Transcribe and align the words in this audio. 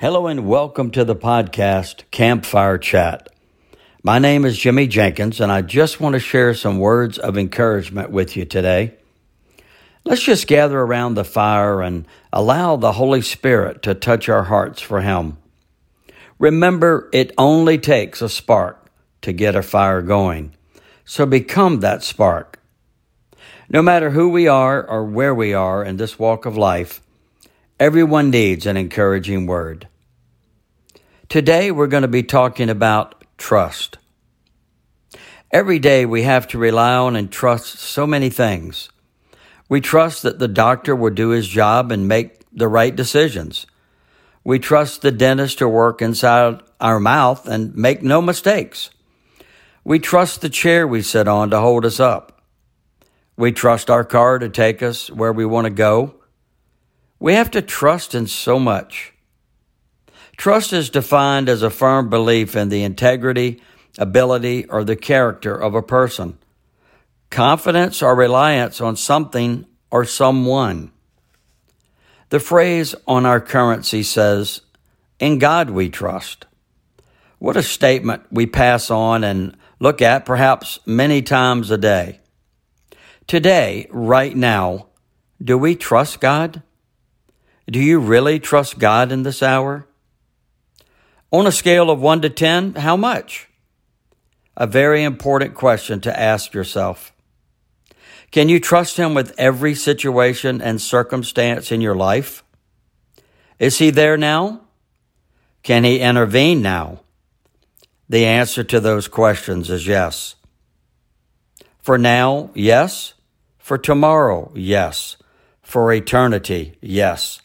Hello 0.00 0.28
and 0.28 0.46
welcome 0.46 0.90
to 0.92 1.04
the 1.04 1.14
podcast 1.14 2.04
Campfire 2.10 2.78
Chat. 2.78 3.28
My 4.02 4.18
name 4.18 4.46
is 4.46 4.56
Jimmy 4.56 4.86
Jenkins, 4.86 5.42
and 5.42 5.52
I 5.52 5.60
just 5.60 6.00
want 6.00 6.14
to 6.14 6.18
share 6.18 6.54
some 6.54 6.78
words 6.78 7.18
of 7.18 7.36
encouragement 7.36 8.10
with 8.10 8.34
you 8.34 8.46
today. 8.46 8.94
Let's 10.06 10.22
just 10.22 10.46
gather 10.46 10.80
around 10.80 11.16
the 11.16 11.24
fire 11.24 11.82
and 11.82 12.06
allow 12.32 12.76
the 12.76 12.92
Holy 12.92 13.20
Spirit 13.20 13.82
to 13.82 13.92
touch 13.92 14.30
our 14.30 14.44
hearts 14.44 14.80
for 14.80 15.02
Him. 15.02 15.36
Remember, 16.38 17.10
it 17.12 17.34
only 17.36 17.76
takes 17.76 18.22
a 18.22 18.30
spark 18.30 18.90
to 19.20 19.34
get 19.34 19.54
a 19.54 19.60
fire 19.60 20.00
going. 20.00 20.54
So 21.04 21.26
become 21.26 21.80
that 21.80 22.02
spark. 22.02 22.58
No 23.68 23.82
matter 23.82 24.08
who 24.08 24.30
we 24.30 24.48
are 24.48 24.82
or 24.82 25.04
where 25.04 25.34
we 25.34 25.52
are 25.52 25.84
in 25.84 25.98
this 25.98 26.18
walk 26.18 26.46
of 26.46 26.56
life, 26.56 27.02
everyone 27.78 28.30
needs 28.30 28.64
an 28.64 28.78
encouraging 28.78 29.44
word. 29.46 29.88
Today, 31.30 31.70
we're 31.70 31.86
going 31.86 32.02
to 32.02 32.08
be 32.08 32.24
talking 32.24 32.68
about 32.68 33.24
trust. 33.38 33.98
Every 35.52 35.78
day, 35.78 36.04
we 36.04 36.22
have 36.24 36.48
to 36.48 36.58
rely 36.58 36.96
on 36.96 37.14
and 37.14 37.30
trust 37.30 37.78
so 37.78 38.04
many 38.04 38.30
things. 38.30 38.90
We 39.68 39.80
trust 39.80 40.24
that 40.24 40.40
the 40.40 40.48
doctor 40.48 40.96
will 40.96 41.14
do 41.14 41.28
his 41.28 41.46
job 41.46 41.92
and 41.92 42.08
make 42.08 42.40
the 42.52 42.66
right 42.66 42.96
decisions. 42.96 43.68
We 44.42 44.58
trust 44.58 45.02
the 45.02 45.12
dentist 45.12 45.58
to 45.58 45.68
work 45.68 46.02
inside 46.02 46.62
our 46.80 46.98
mouth 46.98 47.46
and 47.46 47.76
make 47.76 48.02
no 48.02 48.20
mistakes. 48.20 48.90
We 49.84 50.00
trust 50.00 50.40
the 50.40 50.50
chair 50.50 50.84
we 50.84 51.00
sit 51.00 51.28
on 51.28 51.50
to 51.50 51.60
hold 51.60 51.84
us 51.84 52.00
up. 52.00 52.42
We 53.36 53.52
trust 53.52 53.88
our 53.88 54.02
car 54.02 54.40
to 54.40 54.48
take 54.48 54.82
us 54.82 55.08
where 55.08 55.32
we 55.32 55.46
want 55.46 55.66
to 55.66 55.70
go. 55.70 56.16
We 57.20 57.34
have 57.34 57.52
to 57.52 57.62
trust 57.62 58.16
in 58.16 58.26
so 58.26 58.58
much. 58.58 59.12
Trust 60.40 60.72
is 60.72 60.88
defined 60.88 61.50
as 61.50 61.62
a 61.62 61.68
firm 61.68 62.08
belief 62.08 62.56
in 62.56 62.70
the 62.70 62.82
integrity, 62.82 63.60
ability, 63.98 64.64
or 64.70 64.84
the 64.84 64.96
character 64.96 65.54
of 65.54 65.74
a 65.74 65.82
person. 65.82 66.38
Confidence 67.28 68.02
or 68.02 68.14
reliance 68.14 68.80
on 68.80 68.96
something 68.96 69.66
or 69.90 70.06
someone. 70.06 70.92
The 72.30 72.40
phrase 72.40 72.94
on 73.06 73.26
our 73.26 73.38
currency 73.38 74.02
says, 74.02 74.62
In 75.18 75.38
God 75.38 75.68
we 75.68 75.90
trust. 75.90 76.46
What 77.38 77.58
a 77.58 77.62
statement 77.62 78.22
we 78.30 78.46
pass 78.46 78.90
on 78.90 79.22
and 79.22 79.54
look 79.78 80.00
at 80.00 80.24
perhaps 80.24 80.78
many 80.86 81.20
times 81.20 81.70
a 81.70 81.76
day. 81.76 82.20
Today, 83.26 83.88
right 83.90 84.34
now, 84.34 84.86
do 85.44 85.58
we 85.58 85.76
trust 85.76 86.18
God? 86.18 86.62
Do 87.70 87.78
you 87.78 88.00
really 88.00 88.40
trust 88.40 88.78
God 88.78 89.12
in 89.12 89.22
this 89.22 89.42
hour? 89.42 89.86
On 91.32 91.46
a 91.46 91.52
scale 91.52 91.90
of 91.90 92.00
1 92.00 92.22
to 92.22 92.30
10, 92.30 92.74
how 92.74 92.96
much? 92.96 93.48
A 94.56 94.66
very 94.66 95.04
important 95.04 95.54
question 95.54 96.00
to 96.00 96.20
ask 96.20 96.52
yourself. 96.52 97.12
Can 98.32 98.48
you 98.48 98.58
trust 98.58 98.96
Him 98.96 99.14
with 99.14 99.32
every 99.38 99.74
situation 99.74 100.60
and 100.60 100.80
circumstance 100.80 101.70
in 101.70 101.80
your 101.80 101.94
life? 101.94 102.42
Is 103.60 103.78
He 103.78 103.90
there 103.90 104.16
now? 104.16 104.62
Can 105.62 105.84
He 105.84 106.00
intervene 106.00 106.62
now? 106.62 107.00
The 108.08 108.26
answer 108.26 108.64
to 108.64 108.80
those 108.80 109.06
questions 109.06 109.70
is 109.70 109.86
yes. 109.86 110.34
For 111.78 111.96
now, 111.96 112.50
yes. 112.54 113.14
For 113.58 113.78
tomorrow, 113.78 114.50
yes. 114.56 115.16
For 115.62 115.92
eternity, 115.92 116.76
yes. 116.80 117.40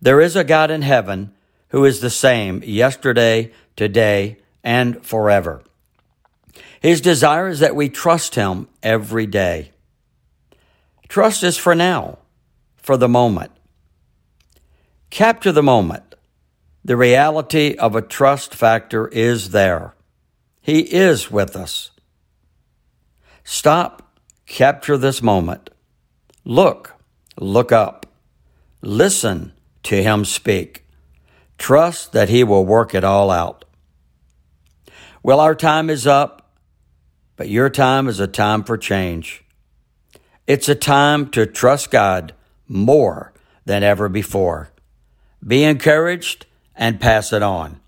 There 0.00 0.22
is 0.22 0.36
a 0.36 0.44
God 0.44 0.70
in 0.70 0.80
heaven 0.80 1.34
who 1.68 1.84
is 1.84 2.00
the 2.00 2.10
same 2.10 2.62
yesterday, 2.64 3.52
today, 3.76 4.38
and 4.64 5.04
forever. 5.04 5.62
His 6.80 7.00
desire 7.00 7.48
is 7.48 7.60
that 7.60 7.76
we 7.76 7.88
trust 7.88 8.34
Him 8.34 8.68
every 8.82 9.26
day. 9.26 9.72
Trust 11.08 11.42
is 11.42 11.56
for 11.56 11.74
now, 11.74 12.18
for 12.76 12.96
the 12.96 13.08
moment. 13.08 13.52
Capture 15.10 15.52
the 15.52 15.62
moment. 15.62 16.14
The 16.84 16.96
reality 16.96 17.74
of 17.74 17.96
a 17.96 18.02
trust 18.02 18.54
factor 18.54 19.08
is 19.08 19.50
there. 19.50 19.94
He 20.60 20.80
is 20.80 21.30
with 21.30 21.56
us. 21.56 21.90
Stop, 23.42 24.18
capture 24.46 24.96
this 24.96 25.22
moment. 25.22 25.70
Look, 26.44 26.94
look 27.38 27.72
up. 27.72 28.06
Listen 28.82 29.52
to 29.84 30.02
Him 30.02 30.24
speak. 30.24 30.84
Trust 31.58 32.12
that 32.12 32.28
He 32.28 32.44
will 32.44 32.64
work 32.64 32.94
it 32.94 33.04
all 33.04 33.30
out. 33.30 33.64
Well, 35.22 35.40
our 35.40 35.54
time 35.54 35.90
is 35.90 36.06
up, 36.06 36.56
but 37.36 37.48
your 37.48 37.68
time 37.68 38.08
is 38.08 38.20
a 38.20 38.26
time 38.26 38.64
for 38.64 38.78
change. 38.78 39.44
It's 40.46 40.68
a 40.68 40.74
time 40.74 41.28
to 41.30 41.44
trust 41.44 41.90
God 41.90 42.32
more 42.66 43.32
than 43.64 43.82
ever 43.82 44.08
before. 44.08 44.70
Be 45.46 45.64
encouraged 45.64 46.46
and 46.74 47.00
pass 47.00 47.32
it 47.32 47.42
on. 47.42 47.80